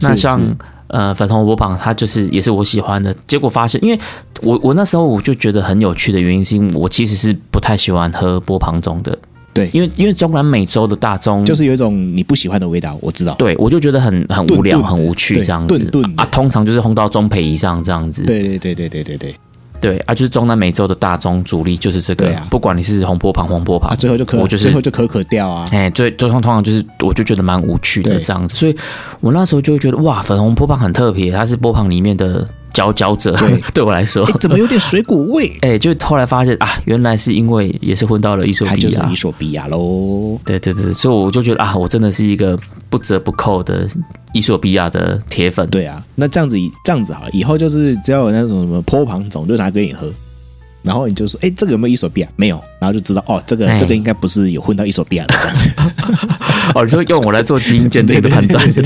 [0.00, 0.40] 那像
[0.86, 3.14] 呃粉红波旁，它就是也是我喜欢的。
[3.26, 4.00] 结果发现，因为
[4.40, 9.18] 我我那时候我就觉得很有趣的原因，是因为我其实是不太喜欢喝波旁中的，
[9.52, 9.68] 对。
[9.74, 15.90] 因为因为中南美洲的大宗就是有一种你不喜欢的味道，我知道，对我就觉得很很无聊、很无趣这样子。
[16.16, 18.22] 啊，通常就是烘到中培以上这样子。
[18.24, 19.34] 对对对对对对对，
[19.80, 22.46] 对啊，就是中南美洲的大宗主力就是这个，啊。
[22.50, 28.76] 不管你是红波旁、黄波旁，啊，最后就可我就是最后就可可掉啊，哎，最最通通常就是，我就觉得蛮无趣的这样子，所以
[29.20, 33.62] 我那时候就会觉得哇，粉红波旁很特别，它是波旁里面的佼佼者，对。
[33.72, 34.26] 对我来说。
[34.26, 35.56] 哎，，怎么有点水果味？
[35.62, 38.76] 哎，就后来发现啊，原来是因为也是混到了伊索比亚。
[38.76, 40.38] 它就是伊，索比亚喽。
[40.44, 42.58] 对对对，所以我就觉得啊，我真的是一个
[42.90, 43.88] 不折不扣的
[44.34, 50.12] 伊索比亚的铁粉，对啊，那这样子这样子好了，以后就是只要有那种什么坡旁种，就拿给你喝，
[50.82, 52.28] 然后你就说，哎，这个有没有伊索比亚？
[52.36, 53.76] 没有，然后就知道哦，这个哎。
[53.78, 55.70] 这个应该不是有混到伊索比亚的这样子。
[56.74, 58.82] 哦，你说用我来做基因鉴定的判断，对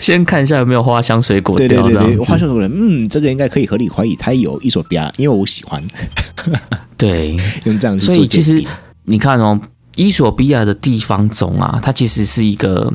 [0.02, 2.24] 先看一下有没有花香水果对对对对，调这样子。
[2.24, 5.82] 花香水果人，嗯，这个应该可以合理怀疑它有伊索比亚，因为我喜欢。
[6.96, 8.64] 对，用这样子所以其实
[9.04, 9.60] 你看哦，
[9.96, 12.92] 伊索比亚的地方种啊，它其实是一个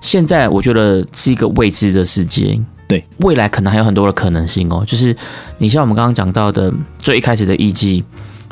[0.00, 2.60] 现在我觉得是一个未知的世界。
[2.86, 4.84] 对，未来可能还有很多的可能性哦。
[4.86, 5.16] 就是
[5.58, 8.04] 你像我们刚刚讲到的最一开始的艺伎，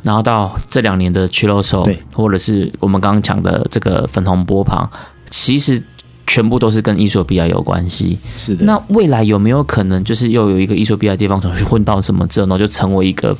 [0.02, 2.02] 然后到这两年的 c h i l o s o 对。
[2.14, 4.88] 或者是我们刚刚讲的这个粉红波旁，
[5.28, 5.82] 其实
[6.26, 8.18] 全部都是跟伊索比亚有关系。
[8.36, 13.36] 是的，那未来有没有可能，就是又有一个伊索比亚地方种去混到什么之后，然后就成为一个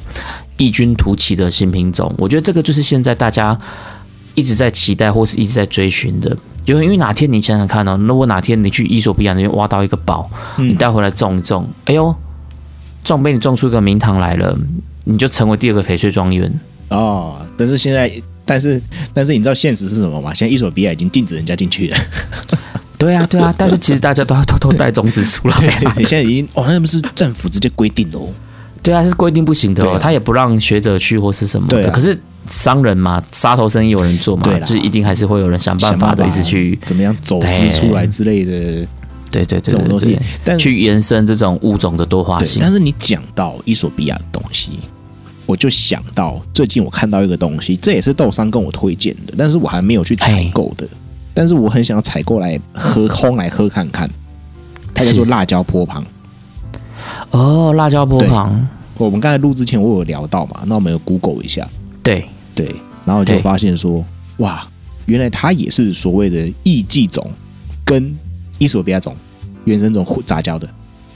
[0.56, 2.12] 异军突起的新品种？
[2.18, 3.56] 我觉得这个就是现在大家
[4.34, 6.36] 一直在期待或是一直在追寻的。
[6.64, 12.14] 就因为哪天你想想看哦，如果哪天你去伊索比亚那边挖到一个宝，嗯你带回来种一种，哎呦，
[13.02, 14.56] 种被你种出一个名堂来了，
[15.04, 16.52] 你就成为第二个翡翠庄园。
[16.90, 18.12] 哦，但是现在，
[18.44, 18.80] 但是
[19.12, 20.32] 但是你知道现实是什么吗？
[20.34, 21.96] 现在伊索比亚已经禁止人家进去了，
[22.98, 25.94] 对啊，对啊，但是其实大家都要偷偷带种子出来、 啊。
[25.98, 28.28] 现在已经哦，那不是政府直接规定的哦。
[28.82, 31.88] 对啊，是规定不行的哦，他也不让学者去或是什么的。
[31.90, 38.50] 可是商人嘛，杀头生意有人做嘛就是一定还是会有人想办法的，一直去，怎么样走私出来之类的
[39.30, 42.60] 对对对对这种东西，，但去延伸这种物种的多化，性。
[42.60, 44.72] 但是你讲到伊索比亚的东西，
[45.46, 50.86] 我就想到最近我看到一个东西，这也是豆商跟我推荐的，但是我还没有去采购的，
[51.34, 54.08] 但是我很想要采购来喝烘来喝看看。
[54.94, 56.04] 它叫做辣椒波旁。
[57.30, 61.66] 哦，辣椒波旁，我们刚才录之前我有聊到嘛，那我们有 Google 一下，
[62.02, 62.74] 对，对，
[63.04, 64.04] 然后就对发现说，
[64.36, 64.68] 哇，
[65.06, 67.28] 原来它也是所谓的异技种
[67.84, 68.14] 跟
[68.58, 69.16] 伊索比亚种
[69.64, 70.68] 原生种混杂交的。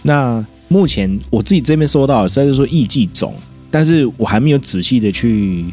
[0.03, 3.35] 那目前我自己这边收到的是，就是说异技种，
[3.77, 5.67] 但是我还没有仔细的去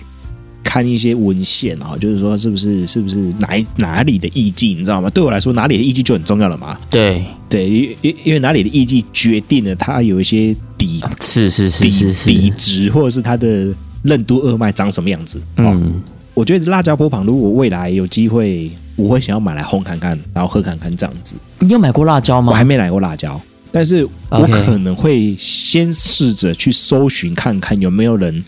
[0.61, 5.09] 看一些文献啊，就是说是不是是不是哪一哪里的艺伎，你知道吗？
[5.11, 6.77] 对我来说，哪里的艺伎就很重要了嘛。
[6.89, 15.39] 对，对，因因因为哪里的艺伎决定了它有一些底是是是底是底是，值，或者是它的任督二脉长什么样子。
[15.55, 16.01] 哦，嗯，
[16.33, 21.35] 我觉得辣椒波旁如果未来有机会，我会想要买来烘看看，然后喝看看这样子。
[21.59, 22.65] 你有买过辣椒吗我还？
[22.65, 23.39] 没买过辣椒，
[23.73, 28.43] 但是我可能会先试着去搜寻看看有没有人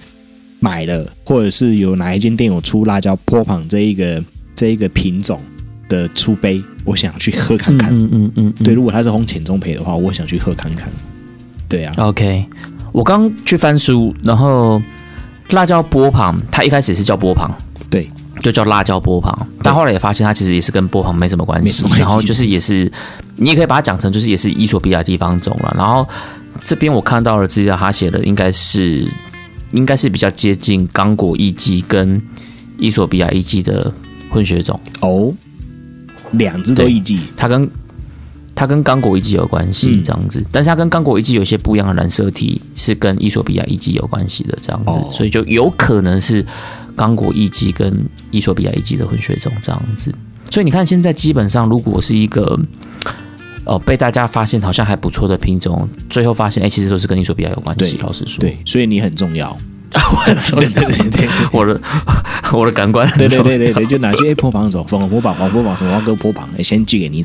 [0.60, 4.24] 买了，或者是有哪一间店有出辣椒波旁这一个
[4.56, 5.42] 这一个品种
[5.90, 7.90] 的出杯，我想去喝看看。
[7.92, 8.64] 嗯嗯嗯嗯，嗯。
[8.64, 10.88] 对，如果它是烘浅中培的话，我想去喝看看。
[11.68, 12.46] 对啊，OK，
[12.92, 14.80] 我刚去翻书，然后
[15.50, 17.52] 辣椒波旁，它一开始是叫波旁，
[17.90, 18.08] 对，
[18.46, 22.92] 就叫辣椒波旁，但后来也发现它其实也是跟波旁没什么关系然后就是也是，
[23.38, 25.74] 你也可以把它讲成就是也是伊索比亚地方种了。
[25.76, 26.08] 然后
[26.64, 29.12] 这边我看到了资料，他写的应该是
[29.72, 32.22] 应该是比较接近刚果艺伎跟
[32.78, 33.92] 伊索比亚艺伎的
[34.30, 35.34] 混血种，哦，
[36.34, 37.68] 两只都对艺伎，它跟
[38.56, 40.04] 它跟刚果艺伎有关系嗯。
[40.04, 45.10] 这样子，但是它跟刚果艺伎有些不一样的染色体是跟伊索比亚艺伎有关系的这样子，哦。
[45.12, 46.44] 所以就有可能是
[46.96, 47.94] 刚果艺伎跟
[48.32, 50.12] 伊索比亚艺伎的混血种这样子。
[50.50, 52.58] 所以你看，现在基本上如果是一个
[53.66, 57.98] 哦被大家发现好像还不错的品种，最后发现哎、其实都是跟伊索比亚有关系。
[58.02, 59.58] 老实说，对，所以你很重要。
[59.96, 61.82] 我很重要，对对对对我的
[62.52, 67.24] 我的感官很对对重对对对，就拿去坡旁走，粉红波旁、黄波旁、什么黄哥坡旁，哎先寄给你一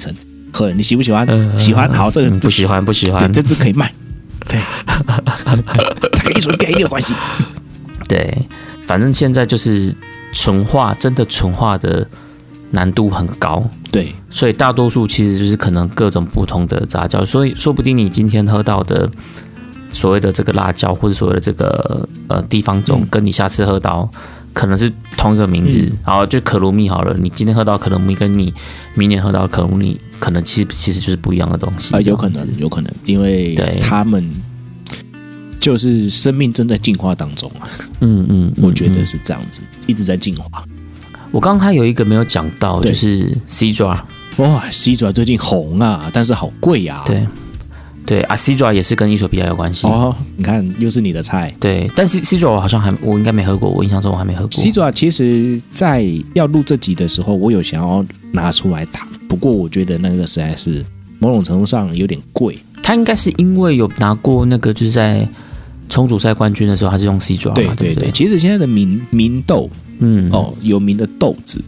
[0.52, 1.26] 层，喝了你喜不喜欢？
[1.28, 3.92] 嗯喜欢，好，这个嗯不喜欢不喜对，欢，这只可以卖。
[4.48, 7.14] 对，它跟艺术比一定有关系。
[8.08, 8.36] 对，
[8.84, 9.94] 反正现在就是
[10.32, 12.06] 纯化，真的纯化的
[12.72, 19.08] 难度很高，对所以大多数其实就是可能各种不同的杂交，所以说不定你今天喝到的
[19.90, 24.10] 所谓的这个辣椒或者所谓的这个呃地方种嗯，跟你下次喝到
[24.52, 28.52] 可能是同一个名字，嗯然后就可露蜜好了，你今天喝到可露蜜，跟你
[28.94, 34.28] 明年喝到可露蜜，可能其实其实就是不一样的东西啊、有可能有可能，因为对他们
[35.60, 37.68] 就是生命正在进化当中啊，
[38.00, 40.64] 嗯嗯，我觉得嗯是这样子，一直在进化。
[41.30, 44.04] 我刚刚还有一个没有讲到，就是 C 抓，
[44.38, 47.06] 哇，，C 抓最近红啊，但是好贵呀、啊。
[47.06, 47.24] 对
[48.06, 49.86] 对啊，C 爪也是跟伊索比亚有关系。
[49.86, 51.54] 哦，你看又是你的菜。
[51.60, 54.50] 对，但是 C 爪我好像还我应该没喝过，我印象中我还没喝过。
[54.50, 60.84] 西爪其实，在要录这集的时候，我有想要拿出来打，不过我觉得那个实在是
[61.18, 62.58] 某种程度上有点贵。
[62.82, 65.28] 他应该是因为有拿过那个就是在
[65.88, 71.62] 冲煮赛冠军的时候，他是用 C 爪嘛，对对不对对，其实现在的名名豆嗯，哦，有名的豆子，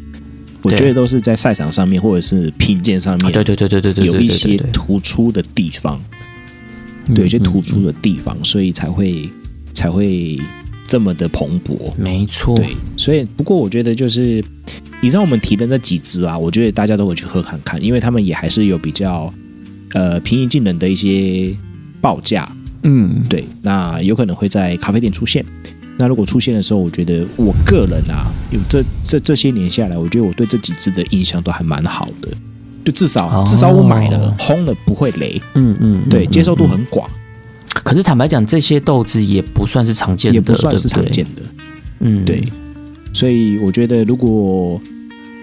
[0.63, 6.01] 我对觉得都是在赛场上面或者是品鉴上啊，面对对对对对对，有一些突出的地方，
[7.17, 9.29] 有一些突嗯出的地方，所以才会
[9.75, 10.41] 才会
[10.87, 11.93] 这么的蓬勃。
[11.97, 14.45] 没错，对，所以不过我觉得就是
[15.03, 19.33] 以上我们提的那几支啊，我觉得大家都会去喝看看，因为他们也还是有比较
[19.95, 21.55] 呃平易近人的一些
[22.01, 22.51] 报价。
[22.85, 25.45] 嗯，对，那有可能会在咖啡店出现。
[25.99, 32.29] 那如果出现的时候，我觉得我个人啊，有这这这些年下来，我觉得我对这几只的印象都还蛮好的。
[32.85, 36.65] 就至少、哦至少我买了烘了不会雷，嗯嗯，对，嗯接受度。
[36.67, 37.09] 嗯很广，
[37.69, 41.43] 可是坦白讲，这些豆子也不算是常见的，也不算是常见的。
[42.01, 42.43] 嗯，对，
[43.13, 44.81] 所以我觉得如果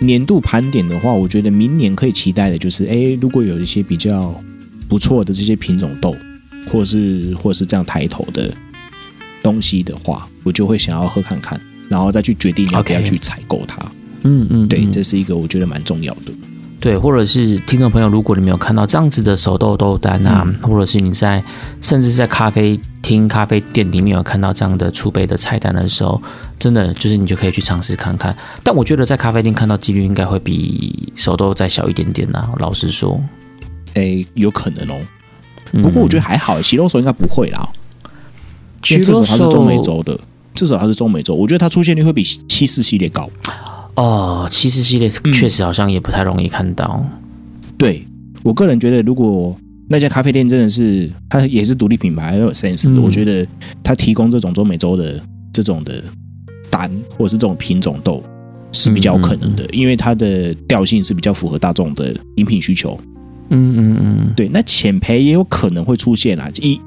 [0.01, 4.35] 年度盘点的话，我觉得明年可以期待的就是，哎，如果有一些比较
[4.89, 6.13] 不错的这些品种豆，
[6.69, 8.53] 或是或是这样抬头的
[9.43, 13.78] 东西的话，我就会想要喝看看，然后再去决定要不要去采购它。
[14.23, 16.32] 嗯嗯，对，嗯这是一个我觉得蛮重要的。
[16.82, 21.43] 对，或者是听众朋友，如果你没有看到这样子的手豆豆单啊，嗯或者是你在
[21.82, 26.21] 甚至在咖啡厅、咖啡店里面有看到这样的储备的菜单的时候，
[26.58, 28.34] 真的就是你就可以去尝试看看。
[28.63, 33.21] 但我觉得在咖啡店看到几率应该会比手豆再小一点点呐、老实说，
[33.95, 34.95] 哎，有可能哦，
[35.73, 37.67] 嗯不过我觉得还好，洗肉手应该不会啦，
[38.92, 40.20] 因为至少它是中美洲的，
[40.54, 43.30] 至少它是中美洲，我觉得它出现率会比七四系列高。
[43.96, 47.06] 哦，七四系列嗯确实好像也不太容易看到。
[47.78, 48.06] 对
[48.44, 49.56] 我个人觉得，如果
[49.89, 53.46] 那家咖啡店真的是它也是独立品牌，很有 sense 的，嗯我觉得
[53.84, 56.02] 它提供这种中美洲的这种的
[56.70, 58.24] 单或者是这种品种豆
[58.72, 62.98] 是比较有可能嗯的，因为它的调性是比较符合大众的饮品需求。
[63.50, 66.80] 嗯嗯嗯，对，那浅焙也有可能会出现啊，一，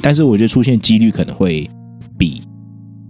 [0.00, 1.68] 但是我觉得出现几率可能会
[2.16, 2.42] 比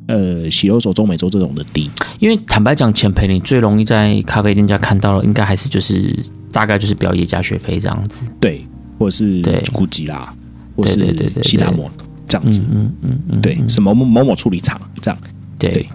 [0.08, 1.90] 呃喜肉手中美洲这种的低。
[2.18, 6.14] 因为坦白讲，前陪你最容易在咖啡店家看到的，应该还是就是
[6.50, 8.22] 大概就是表野加学费这样子。
[8.40, 8.66] 对，
[8.98, 10.34] 或者是对古吉拉，
[10.76, 11.90] 或对对对是对西达摩
[12.28, 12.62] 这样子。
[12.70, 15.18] 嗯嗯嗯，对，什么某某某处理厂这样。
[15.58, 15.88] 对对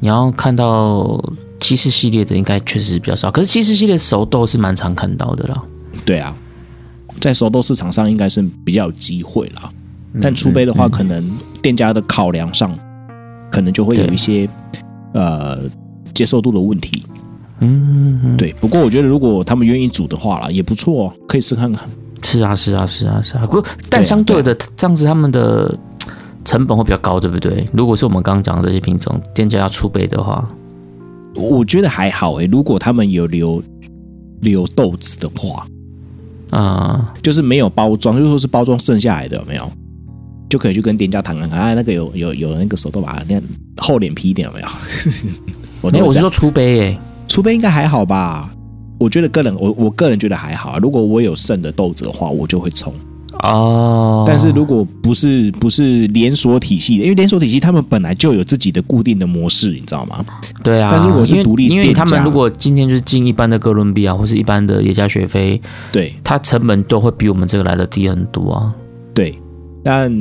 [0.00, 1.22] 你要看到
[1.58, 3.30] 七四系列的，应该确实比较少。
[3.30, 5.62] 可是七四系列熟豆是蛮常看到的啦。
[6.04, 6.34] 对啊，
[7.18, 9.72] 在熟豆市场上应该是比较有机会啦。
[10.16, 11.22] 嗯但出杯的话，可能
[11.62, 12.74] 店家的考量上，
[13.50, 14.48] 可能就会有一些
[15.12, 15.58] 呃
[16.14, 17.04] 接受度的问题。
[17.60, 21.88] 嗯，嗯，对，不过我觉得如果他们愿意煮的话啦，也不错、哦，可以试看看。
[22.22, 23.44] 是啊，是啊，是啊，是啊。
[23.46, 25.78] 不过，但相对的，这样子他们的
[26.44, 27.68] 成本会比较高，对不对？
[27.72, 30.46] 如果是我们刚刚讲的这些品种，店家要出杯的话，
[31.36, 33.62] 我觉得还好诶、如果他们有留
[34.40, 35.66] 留豆子的话，
[36.50, 39.70] 啊、就是没有包装，就说是包装剩下来的，有没有？
[40.48, 43.40] 就可以去跟店家谈谈看，哎，那个有有有那个手豆把那
[43.76, 44.68] 厚脸皮一点有没有？
[45.82, 48.50] 我没有，我是说出杯诶、出杯应该还好吧？
[48.98, 50.78] 我觉得个人，我我个人觉得还好。
[50.78, 52.92] 如果我有剩的豆子的话，我就会冲。
[53.42, 60.24] 哦，但是如果不是不是连锁体系的，因为连锁体系他们本来就有自己的固定的模式，你知道吗？
[60.62, 65.60] 对啊，但是我是独立因为店他们如果今天就是进一般的哥伦比亚或是一般的耶加雪菲，
[65.92, 68.74] 对它成本都会比我们这个来的低很多啊。
[69.12, 69.38] 对，
[69.88, 70.12] 但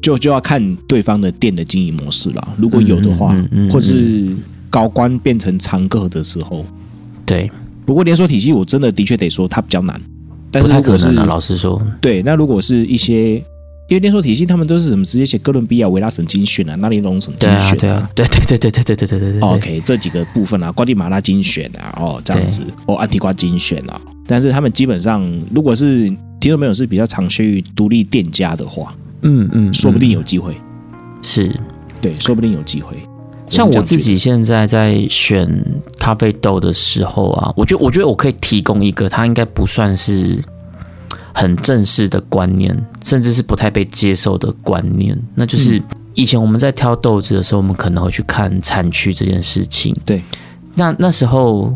[0.00, 2.48] 就就要看对方的店的经营模式了。
[2.56, 3.36] 如果有的话，
[3.70, 4.34] 或是
[4.70, 6.64] 高官变成常客的时候，
[7.26, 7.50] 对，
[7.84, 10.00] 不过连锁体系我真的的确得说它比较难。
[10.50, 13.42] 但是如果是老实说，对，那如果是一些，因
[13.90, 19.40] 为连锁体系他们都是什么直接写哥伦比亚维拉省精选啊，那里龙省精对啊，选对啊，对对对对对对对对对对。
[19.40, 26.08] 对 OK，这几个部分啊，瓜地马拉精选啊，哦这样子，哦安提瓜精选啊，但是他们基本上，如果是
[26.40, 30.56] 听众朋友是比较常去独立店家的话，嗯嗯，说不定嗯有机会，
[31.22, 31.54] 是。
[32.00, 32.96] 对，说不定有机会。
[33.48, 35.48] 像我自己现在在选
[35.98, 40.42] 咖啡豆的时候啊，我觉得我觉得我可以提供一个，它应该不算是
[41.34, 45.82] 很正式的观念，甚至是不太被接受的观念，那就是
[46.14, 49.94] 以前我们在挑豆子的时候，我们可能会去看产区这件事情。
[50.06, 50.22] 对，
[50.76, 51.74] 那那时候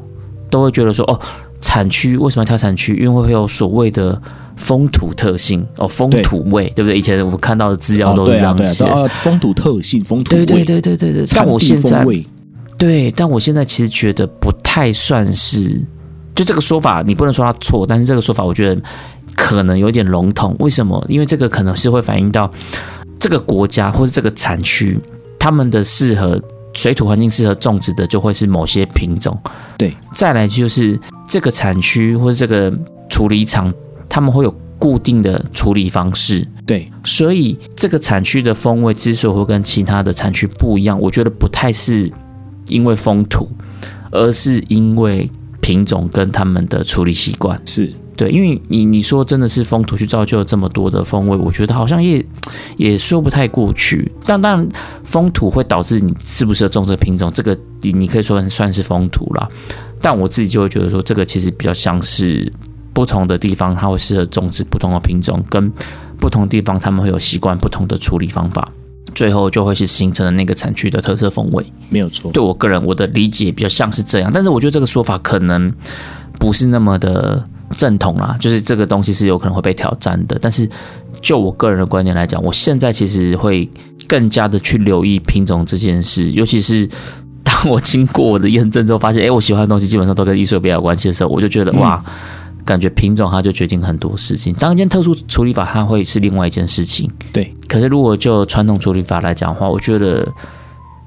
[0.48, 1.20] 都会觉得说，哦，
[1.60, 2.94] 产区为什么要挑产区？
[2.94, 4.22] 因为会有所谓的
[4.56, 6.98] 风土特性哦，风土味，对不对？
[6.98, 8.84] 以前我们看到的资料哦都是这样写。
[9.08, 12.06] 风土特性、风土味，对对对对对对，但我现在
[12.76, 15.80] 对，但我现在其实觉得不太算是，
[16.34, 18.82] 就这个说法，你不能说它错，但是这个说法我觉得
[19.36, 20.54] 可能有点笼统。
[20.58, 21.02] 为什么？
[21.08, 22.50] 因为这个可能是会反映到
[23.18, 24.98] 这个国家或者这个产区，
[25.38, 26.40] 他们的适合
[26.74, 29.38] 水土环境适合种植的就会是某些品种。
[29.78, 30.98] 对，再来就是
[31.28, 32.72] 这个产区或者这个
[33.08, 33.72] 处理厂，
[34.14, 36.46] 他们会有固定的处理方式。
[36.64, 42.08] 对所以这个产区的风味之所以会跟其他的产区不一样，我觉得不太是
[42.68, 43.50] 因为风土，
[44.12, 45.28] 而是因为
[45.60, 47.60] 品种跟他们的处理习惯。
[47.66, 52.24] 是对，因为你你说真的是风土去造就了这么多的风味，我觉得好像也
[52.76, 54.12] 也说不太过去。
[54.24, 54.68] 但当然，
[55.02, 59.48] 风土会导致你适不适合种这个品种，这个你你可以说算是风土啦。
[60.00, 62.52] 但我自己就会觉得说，这个其实比较像是
[62.94, 65.70] 不同的地方，它会适合种植不同的品种，跟
[66.18, 68.70] 不同地方他们会有习惯不同的处理方法，
[69.14, 71.66] 最后就会是形成了那个产区的特色风味。
[71.90, 72.30] 没有错。
[72.30, 75.70] 对我个人我的理解比较像是这样，但是我觉得这个说法可能
[76.38, 77.44] 不是那么的
[77.76, 80.38] 正统啦，就是这个东西是有可能会被挑战的。
[80.40, 80.66] 但是
[81.20, 83.68] 就我个人的观点来讲，我现在其实会
[84.06, 86.88] 更加的去留意品种这件事，尤其是。
[87.46, 92.02] 当我经过我的验证之后，发现，哎，我喜欢的东西基本上都跟艺术比较有关系的时候，我就觉得，哇，
[92.64, 94.54] 感觉品种它就决定很多事情。
[94.54, 97.10] 当一件特殊处理法，它会是另外一件事情。
[97.32, 100.26] 对，可是如果就传统处理法来讲的话，我觉得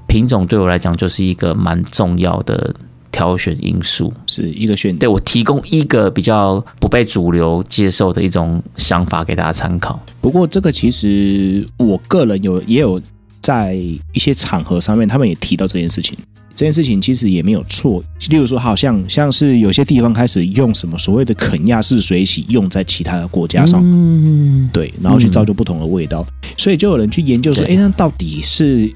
[0.06, 2.74] 品种对我来讲就是一个蛮重要的
[3.10, 4.12] 挑选因素。
[4.26, 10.00] 是一个选对我提供一个比较不被主流接受的一种想法给大家参考。
[10.20, 13.00] 不过这个其实我个人有也有
[13.42, 16.16] 在一些场合上面，他们也提到这件事情。
[16.58, 28.92] 这件事情其实也没有错，例如说，好像像是有些地方开始用什么所谓的肯亚式水洗用在其他的国家上，嗯，对，然后去造就不同的味道，所以就有人去研究说，哎，那到底是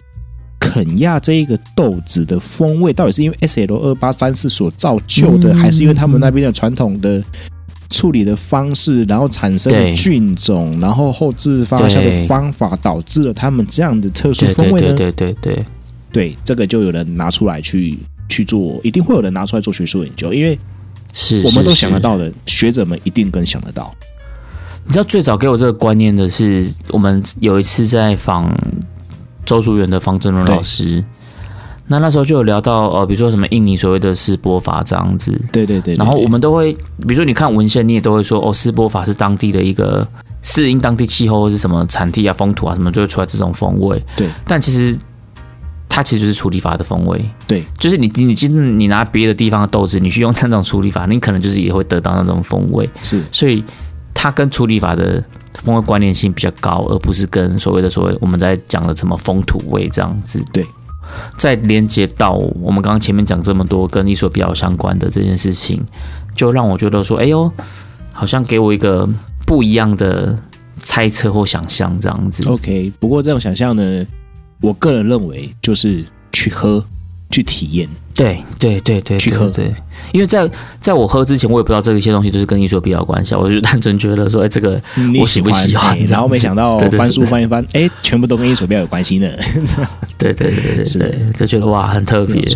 [0.59, 5.55] 肯亚这一个豆子的风味，到底是因为 S L 二八三四所造就的，嗯。
[5.55, 7.23] 还是因为他们那边的传统的
[7.91, 14.89] 处理的方式，然后产生的菌种，然后后置发酵的方法，导致了他们这样的特殊对风味呢？
[14.95, 15.65] 对对对对对，对，
[16.45, 17.99] 这个就有人拿出来去
[18.29, 20.59] 去做，一定会有人拿出来做学术研究，因为
[21.13, 23.95] 是我们都想得到的，学者们一定更想得到。
[24.85, 28.53] 你知道最早给我这个观念的是，我们有一次在访
[29.45, 31.05] 周竹园的方正伦老师，
[31.87, 36.05] 那那时候就有聊到呃，比如说什么印尼所谓的斯波法这样子，对对对对。
[36.05, 40.07] 然后我们都会，比如说你看文献，你也都会说哦，斯波法是当地的一个
[40.41, 44.03] 适应当地气候或是什么产地啊、风土啊什么，就会出来这种风味。
[44.17, 44.99] 对，但其实
[45.95, 47.23] 它其实就是处理法的风味。
[47.47, 52.89] 对，就是你你今你拿别的地方的豆子，你去用那种处理法，你可能就是也会得到那种风味。
[53.03, 53.63] 是所以
[54.15, 55.23] 它跟处理法的
[55.53, 60.43] 风味关联性比较高，而不是跟所谓的所谓我们在讲的什么风土味这样子。
[60.51, 60.65] 对，
[61.37, 65.85] 再连接到我们刚刚前面讲这么多跟艺术比较相关的这件事情，
[66.35, 67.53] 就让我觉得说，哎呦，
[68.15, 69.07] 好像给我一个
[69.45, 70.35] 不一样的
[70.79, 72.49] 猜测或想象这样子。
[72.49, 74.07] OK，不过这种想象呢，
[74.63, 76.03] 我个人认为就是
[76.33, 76.83] 去喝、
[77.31, 77.87] 去体验。
[78.15, 79.49] 对对对对去喝。
[79.49, 79.75] 对对，
[80.13, 80.49] 因为在
[80.79, 84.81] 在我喝之前，我也不知道这些东西都是跟艺术比亚有关系啊，我就单纯觉得说，哎，这个
[85.19, 85.99] 我喜不喜欢？
[86.05, 89.29] 然后没想到 翻书翻一翻，哎，全部都跟艺术比较有关系呢。
[90.19, 92.47] 对对对对是对对，就觉得哇，很特别。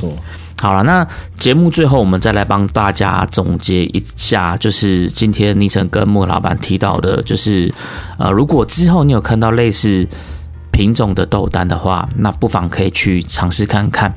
[0.61, 1.07] 好了，那
[1.39, 7.73] 节目最后我们再来帮大家总结一下，就是今天尼城跟莫老板提到的，就是
[8.19, 10.07] 呃，如果之后你有看到类似
[10.77, 14.13] 品种的豆丹的话，那不妨可以去尝试看看。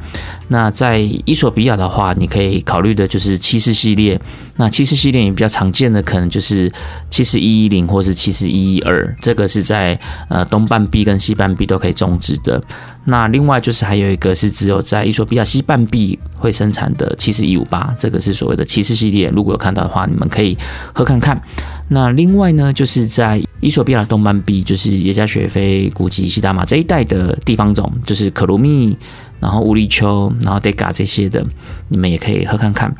[0.49, 4.19] 那在伊索比亚的话，你可以考虑的就是七四系列。
[4.57, 6.69] 那七四系列也比较常见的，可能就是
[7.09, 9.97] 七四一一零或是七四一一二，这个是在
[10.27, 12.61] 呃东半壁跟西半壁都可以种植的。
[13.05, 19.29] 那另外就是还有一个是只有在伊索比亚西半壁会生产的七四一五八，这个是所谓的七四系列。
[19.29, 20.57] 如果有看到的话，你们可以
[20.93, 21.41] 喝看看。
[21.87, 28.95] 那另外呢，就是在伊索比亚东半壁，就是耶加雪菲、古吉、西达玛这一带的地方种，就是可鲁蜜，
[29.39, 31.45] 然后乌力丘，然后 Dega 这些的，
[31.87, 32.93] 你们也可以喝看看。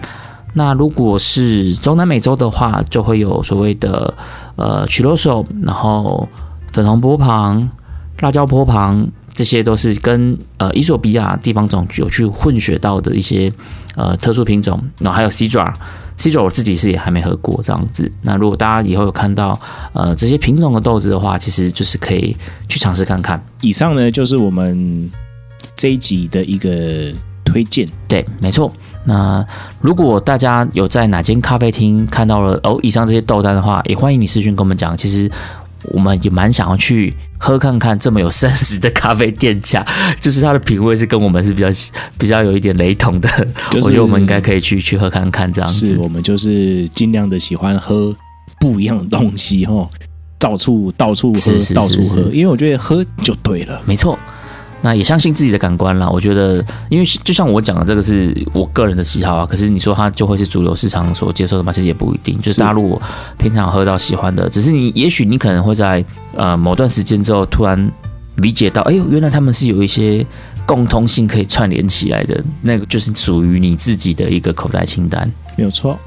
[0.53, 4.13] 那如果是中南美洲的话，就会有所谓的
[4.55, 6.27] 呃曲罗手，然后
[6.71, 7.69] 粉红波旁、
[8.21, 13.51] 辣椒波旁、这些都是跟呃伊索比亚地方种有去混血到的一些
[13.95, 15.73] 呃特殊品种，然后还有 C 爪。
[16.17, 18.11] C 爪我自己是也还没喝过这样子。
[18.23, 19.57] 那如果大家以后有看到
[19.93, 22.35] 呃这些品种的豆子的话，其实就是可以
[22.67, 23.41] 去尝试看看。
[23.61, 25.09] 以上呢就是我们
[25.79, 27.13] 这一集的一个
[27.45, 27.87] 推荐。
[28.05, 28.69] 对，没错。
[29.05, 29.43] 那
[29.79, 34.95] 如果大家有在哪间咖啡厅看到了哦以上这些豆单的话，也欢迎你私讯跟我们讲。
[34.97, 35.31] 其实
[35.83, 39.83] 我们也蛮想要去喝看看这么有 sense 的咖啡店家，
[40.19, 41.67] 就是它的品味是跟我们是比较
[42.17, 43.29] 比较有一点雷同的。
[43.71, 45.87] 就是我觉得我们应该可以去去喝看看这样子。
[45.87, 48.13] 是我们就是尽量的喜欢喝
[48.59, 49.89] 不一样的东西哈，
[50.37, 53.81] 到处到处喝，是是到处喝，因为我觉得喝就对了。
[53.85, 54.19] 没错。
[54.81, 56.09] 那也相信自己的感官啦。
[56.09, 59.45] 我觉得，因为就像我讲的，这个是我个人的喜好啊。
[59.45, 61.71] 可是你说它就会是主流市场所接受的吗？
[61.71, 62.37] 其实也不一定。
[62.37, 63.01] 就是是大陆我
[63.37, 66.03] 平常喝到喜欢的，只是你也许你可能会在
[66.35, 67.91] 呃某段时间之后突然
[68.37, 70.25] 理解到，哎呦，原来他们是有一些
[70.65, 72.43] 共通性可以串联起来的。
[72.61, 75.29] 那个就是属于你自己的一个口袋清单。
[75.57, 75.99] 没有错。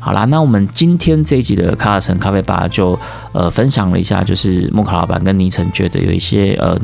[0.00, 2.98] 好啦，那我们今天这一集的卡尔城咖啡吧就
[3.32, 6.78] 呃分享了一下，就是莫卡老板跟倪晨觉得有一些呃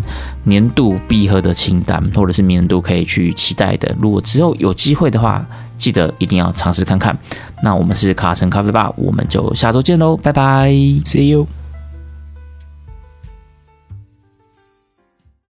[0.45, 3.95] 年度必喝的清单，或者是年度可以去期待的。
[3.99, 5.45] 如果之后有机会的话，
[5.79, 7.17] 记得一定要尝试看看。
[7.63, 10.69] 那我们是卡尔城咖啡吧，我们就下周见喽，拜拜。
[11.05, 11.66] See you。